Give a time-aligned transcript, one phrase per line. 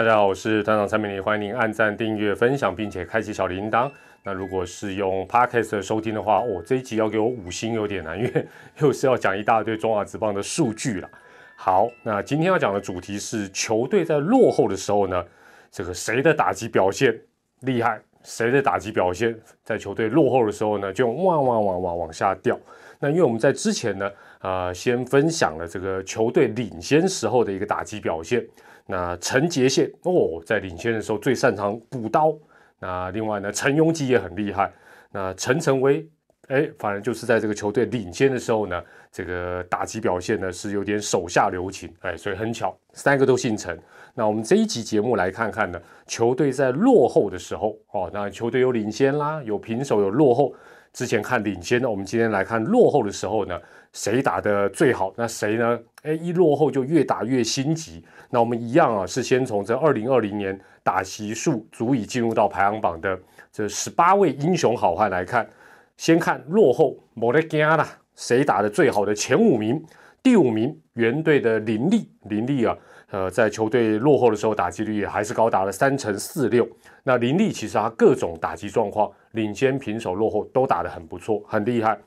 [0.00, 3.92] 大家好，我是团长蔡明黎，欢迎您按赞、订阅、分享，并且开启小铃铛。
[4.22, 8.46] 那如果是用 Podcast 收听的话，哦，这一集要给我五星有点难，因为
[8.78, 11.10] 又是要讲一大堆中华职棒的数据了。
[11.54, 15.22] 好，那今天要讲的主题是球队在落后的时候呢，
[15.70, 17.14] 这个谁的打击表现
[17.60, 22.58] 厉害，谁的打击表现在球队落后的时候呢，就往往往往往下掉。
[23.00, 28.42] 那因为我们在之前呢，呃，先分享了这个球队领先时候的一个打击表现。
[28.90, 32.36] 那陈杰宪哦，在领先的时候最擅长补刀。
[32.80, 34.72] 那另外呢，陈庸基也很厉害。
[35.12, 36.04] 那陈诚威，
[36.48, 43.78] 哎，反正就是在这个球队领先的时候呢，这个打击表现呢是有点手下留情，哎，所以很巧，三个都姓陈。
[44.14, 50.52] 那我们这一集节目来看看呢，球队在落后的时候，哦，那球队有领先啦，有平手，有落后。
[50.92, 53.56] 之前看领先的，我们今天来看落后的时候呢，
[53.92, 55.14] 谁打的最好？
[55.16, 55.78] 那谁呢？
[56.02, 58.04] 哎，一落后就越打越心急。
[58.28, 63.16] 那我们一样啊，是先从这二零二零年打席数足以进入到排行榜的
[63.52, 65.48] 这十八位英雄好汉来看。
[65.96, 69.80] 先看落后，莫得惊啦，谁打的最好的前五名？
[70.24, 72.76] 第五名，原队的林立，林立啊。
[73.10, 76.68] 呃，在球队落后的时候，打击率也还是高达了三成四六。
[77.02, 81.98] 那林立其实他各种打击状况，领先、平手、落后都打得很不错，很厉害。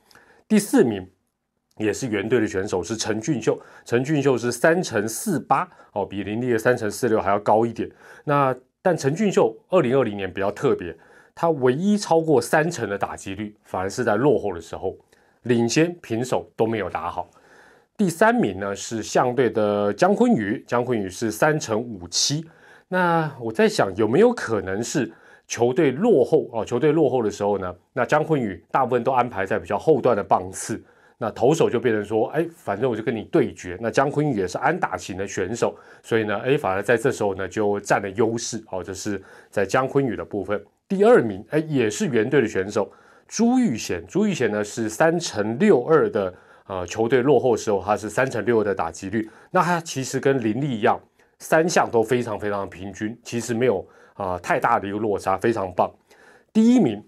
[0.48, 1.06] 第四名
[1.78, 7.90] 也是原队的选手是陈俊秀，陈俊秀是三成四八哦，比林立的三成四六还要高一点。
[8.24, 10.96] 那但陈俊秀二零二零年比较特别，
[11.36, 14.96] 他唯一超过三成的打击率，反而是在落后的时候，
[15.42, 17.30] 领先、平手都没有打好。
[17.96, 22.44] 第三名呢是相对的姜昆宇，姜昆宇是三乘五七。
[22.88, 25.12] 那我在想有没有可能是
[25.48, 26.66] 球队落后哦？
[26.66, 30.84] 球队落后的时候呢，那姜昆宇大部分都安排在比较后段的棒次，
[31.20, 33.78] 那投手就变成说，哎，反正我就跟你对决。
[33.80, 38.84] 那姜昆宇也是安打型的选手，所以呢，哎，反而在这时候呢就占了优势哦。
[38.84, 39.22] 这是
[39.52, 40.60] 在姜昆宇的部分。
[40.88, 42.92] 第二名，哎，也是原队的选手
[43.28, 46.34] 朱玉贤，朱玉贤呢是三乘六二的。
[46.66, 49.30] 呃，球队落后的时候，他是三成六的打击率。
[49.52, 50.98] 那他其实跟林立一样，
[51.40, 55.92] 三项都非常非常平均，其实没有啊太大的一个落差，非常棒。
[56.54, 57.04] 第一名，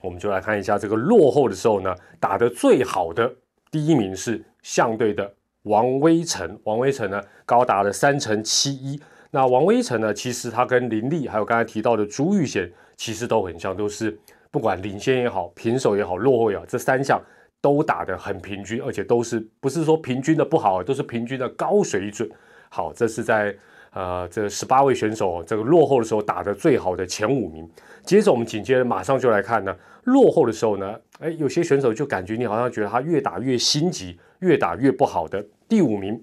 [0.00, 3.30] 我们就来看一下这个落后的时候呢，打得最好的
[3.70, 5.30] 第一名是相对的
[5.64, 6.58] 王威成。
[6.64, 8.98] 王威成呢，高达了三成七一。
[9.30, 14.18] 那王威成呢，其实他跟林立还有刚才提到的朱玉贤，其实都很像，都是
[14.50, 17.20] 不管领先也好，平手也好，落后也好，这三项。
[17.60, 22.28] 都打得很平均，而且都是不是说平均的不好，都是平均的高水准。
[22.68, 23.56] 好，这是在
[23.92, 27.68] 呃这十八位选手这个落后的时候打的最好的前五名。
[28.04, 35.44] 接着我们紧接着马上就来看呢，落后的时候呢，哎，有些选手就感觉你好像觉得他越打越心急，越打越不好的。
[35.68, 36.22] 第五名，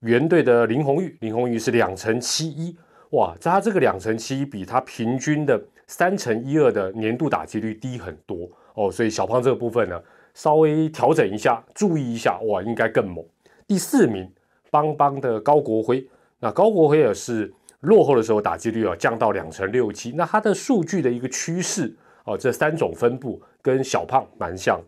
[0.00, 2.76] 原队的林红玉，林红玉是两成七一，
[3.12, 9.98] 哇，在他这个两成七一比他平均的三成一二的年度打击率低很多哦，所以小胖这个部分呢。
[10.38, 13.26] 稍微调整一下，注意一下，哇，应该更猛。
[13.66, 14.32] 第四名，
[14.70, 24.80] 邦邦的高国辉，那高国辉也是落后的时候打击率啊降到两成六七，那他的数据的一个趋势哦，这三种分布跟小胖蛮像。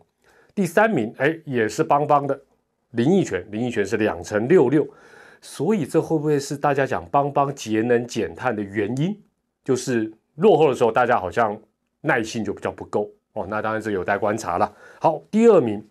[0.55, 2.39] 第三名，哎，也是邦邦的
[2.91, 4.87] 林奕泉，林奕泉是两成六六，
[5.41, 9.21] 所以这会不会是大家讲邦邦节能减碳的原因？
[9.65, 11.59] 就是落后的时候，大家好像
[11.99, 13.11] 耐性就比较不够。
[13.33, 14.71] 哦，那当然是有待观察了。
[14.99, 15.85] 好，第二名，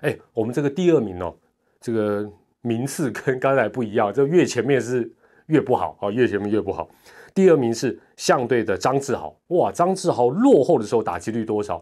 [0.00, 1.34] 哎，我们这个第二名哦，
[1.80, 2.30] 这个
[2.62, 5.10] 名次跟刚才不一样，这越前面是
[5.46, 6.88] 越不好啊，越前面越不好。
[7.34, 11.80] 第二名是相对的张志豪，哇，张志豪落后的时候打击率多少？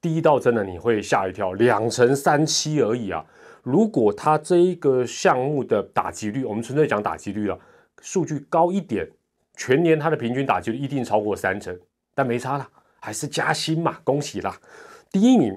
[0.00, 3.24] 第一道真的你会吓一跳，两成三七而已啊。
[3.62, 7.58] 如果他这一个项目的打击率，我们纯粹讲打击率了，
[8.02, 9.08] 数据高一点，
[9.56, 11.74] 全年他的平均打击率一定超过三成，
[12.14, 12.68] 但没差了。
[13.04, 14.58] 还是加薪嘛，恭喜啦！
[15.12, 15.54] 第一名，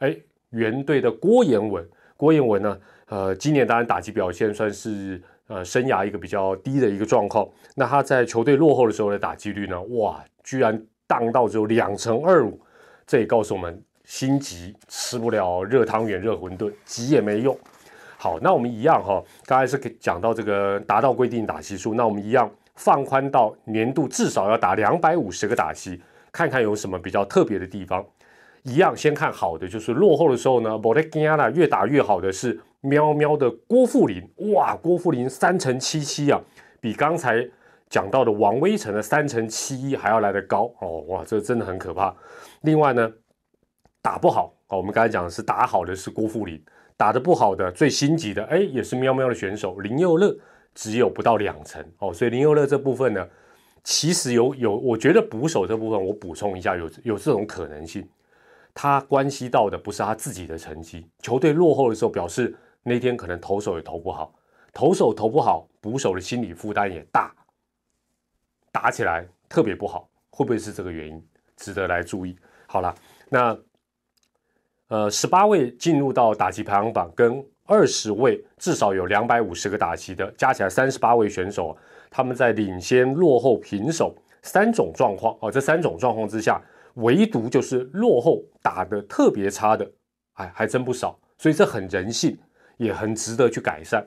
[0.00, 0.14] 哎，
[0.50, 1.82] 原队的郭彦文，
[2.18, 7.48] 郭彦文呢，呃，今年当然打击表现算是呃生涯一个比较低的一个状况。
[7.74, 12.60] 那他在球队落后的时候的打击率呢，哇，居然荡到只有两成二五，
[13.06, 17.58] 这也告诉我们心急吃不了热汤圆、热馄饨，急也没用。
[18.18, 25.98] 好，那我们一样哈，刚才是讲到这个达到规定打击数，那我们一样放宽到年度至少要打两百五十个打击。
[26.32, 28.04] 看看有什么比较特别的地方，
[28.62, 36.40] 一样先看好的，就是落后的时候呢，莫雷吉亚纳越打越好的是喵喵的郭富林，哇，郭富林三乘七七啊，
[36.80, 37.46] 比刚才
[37.90, 40.72] 讲到的王威成的三乘七一还要来得高。
[40.80, 42.14] 哦，哇，这真的很可怕。
[42.62, 43.12] 另外呢，
[44.00, 46.58] 打不好哦，我们刚才讲的是打好的是郭富林，
[46.96, 50.34] 打得不好的最心急的，哎，也是喵喵的选手林佑乐，
[50.74, 51.84] 只有不到两成。
[51.98, 53.28] 哦，所以林佑乐这部分呢，
[53.84, 58.08] 其实有有，我觉得捕手这部分我补充一下，有有这种可能性，
[58.72, 64.32] 他关系到的不是他自己的成绩，球队落后的时候表示那天可能投手也投不好，
[64.72, 67.34] 投手投不好，捕手的心理负担也大，
[68.70, 71.22] 打起来特别不好，会不会是这个原因？
[71.56, 72.36] 值得来注意。
[72.66, 72.94] 好了，
[73.28, 73.58] 那
[74.88, 77.44] 呃，十八位进入到打击排行榜跟。
[77.64, 81.74] 二十位至少有两百五十个打击的，加起来三十八位选手，
[82.12, 86.62] 他们在领先、落后、平手三种状况哦，这三种状况之下，
[86.96, 89.90] 唯独就是落后打得特别差的，
[90.34, 91.18] 哎，还真不少。
[91.38, 92.38] 所以这很人性，
[92.76, 94.06] 也很值得去改善。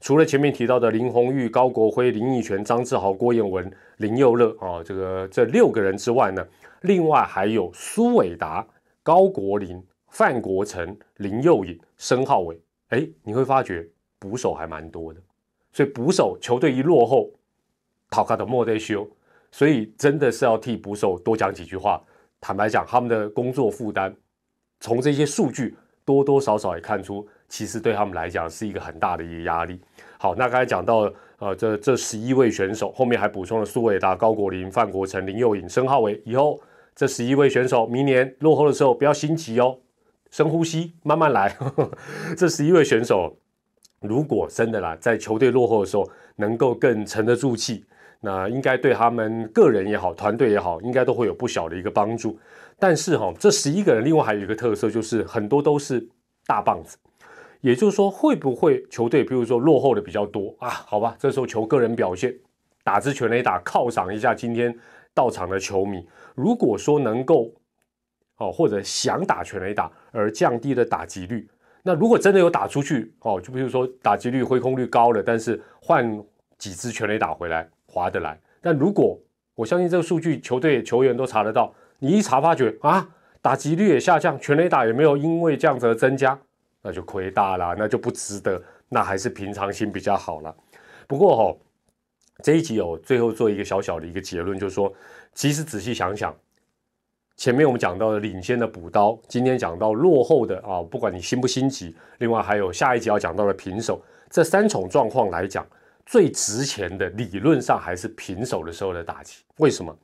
[0.00, 6.44] 除了前面提到的林红玉、高国辉、林义泉、张志豪、郭彦文、林佑乐啊，这个这六个人之外呢，
[6.80, 8.66] 另外还有苏伟达、
[9.04, 12.60] 高国林、范国成、林佑颖、申浩伟。
[12.88, 13.88] 哎，你会发觉
[14.18, 15.20] 捕手还蛮多的，
[15.72, 17.30] 所以捕手球队一落后，
[18.12, 19.08] 讨卡的莫得修，
[19.50, 21.98] 所以真的是要替捕手多讲几句话。
[22.42, 24.14] 坦白讲，他们的工作负担，
[24.80, 25.74] 从这些数据
[26.04, 29.80] 多多少少也看出，其实对他们来讲是一个很大的一个压力。
[30.18, 36.60] 好，那刚才讲到，呃，这这十一位选手后面还补充了苏伟达、高国林、范国成、林佑颖、申浩伟，以后
[36.94, 39.78] 这十一位选手明年落后的时候不要心急哦。
[40.30, 41.56] 深呼吸，慢慢来。
[42.36, 43.36] 这十一位选手，
[44.00, 47.84] 如果真的啦，在球队落后的时候能够更沉得住气，
[48.22, 52.38] 那应该对他们个人也好，团队也好，应该都会有不小的一个帮助。
[52.78, 56.08] 但是哈，这十一个人另外还有一个特色，就是很多都是
[56.46, 56.96] 大棒子，
[57.60, 60.70] 也就是说，会不会球队比如说落后的比较多啊？
[60.70, 62.34] 好吧，这时候求个人表现，
[62.82, 64.74] 打支全垒打犒赏一下今天
[65.12, 66.06] 到场的球迷。
[66.34, 67.52] 如果说能够。
[68.38, 71.48] 哦，或者想打全垒打而降低了打击率。
[71.84, 76.20] 那如果真的有打出去，哦，就比如说打击率、挥空率高了，但是换
[76.58, 78.40] 几支全垒打回来划得来。
[78.62, 79.20] 但如果
[79.54, 83.06] 我相信这个数据，球队球员都查得到，你一查发觉啊，
[83.42, 86.38] 打击率也下降，全垒打也没有因为这样子而增加，
[86.80, 88.60] 那就亏大了，那就不值得。
[88.88, 90.54] 那还是平常心比较好了。
[91.06, 91.56] 不过哈，
[92.42, 94.92] 这一集有最后做一个小小的一个结论，就是说，
[95.34, 96.34] 其实仔细想想。
[97.34, 104.00] 前面我们讲到的领先的补刀，今天讲到落后的啊，不管你心不心急，另外还有下一集要讲到的平手，
[104.30, 105.66] 这三种状况来讲，
[106.04, 109.42] 最值钱的理论上还是平手的时候的打击。
[109.56, 109.96] 为什么？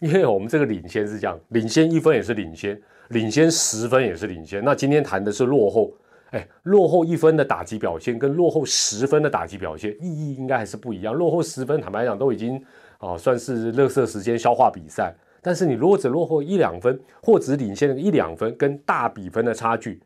[0.00, 4.64] 因为我们这个领先是这样，领先一分也是领先，领先十分也是领先。
[4.64, 5.92] 那今天谈的是落后，
[6.30, 11.12] 哎，落后一分的打击表现跟落后十分的打击表现意义应该还是不一样。
[11.12, 12.64] 落后十分，坦白讲都已经
[12.98, 15.12] 啊算是乐色时间消化比赛。
[15.40, 20.00] 但是你如果只落后一两分，或只领先一两分，跟大比分的差距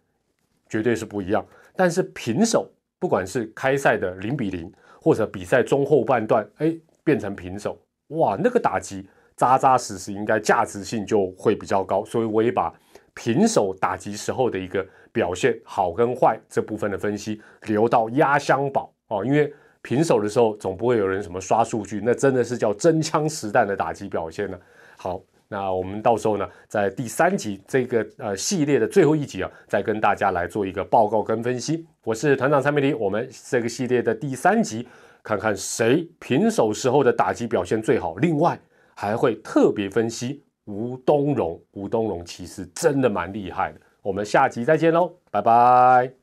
[0.68, 1.44] 绝对是不一样。
[1.74, 6.72] 但是平手，不管是开赛的零比零，或者比赛中后半段，哎，
[7.02, 7.76] 变成平手，
[8.08, 12.04] 哇，那个打击扎扎实实，应该价值性就会比较高。
[12.04, 12.72] 所以我也把
[13.14, 19.52] 平手打击时候的一个表现好跟坏这部分的分析留到压箱宝哦，因为
[19.82, 24.56] 平手的时候总不会有人什么刷数据，那真的是叫真枪实弹的打击表现呢。
[24.96, 25.20] 好，
[25.52, 31.86] 那我们到时候呢，在第三集这个呃系列的最后一集啊，再跟大家来做一个报告跟分析。
[32.04, 34.88] 我是团长蔡美丽，我们这个系列的第三集，
[35.22, 38.14] 看看谁平手时候的打击表现最好。
[38.14, 38.58] 另外
[38.94, 43.80] 还会特别分析吴东荣，吴东荣其实真的蛮厉害的。
[44.00, 46.21] 我们下集再见喽，拜拜。